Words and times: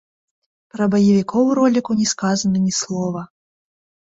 Пра 0.77 0.87
баевікоў 0.95 1.43
у 1.51 1.57
роліку 1.61 1.91
не 1.99 2.07
сказана 2.15 2.57
ні 2.65 2.73
слова. 2.79 3.21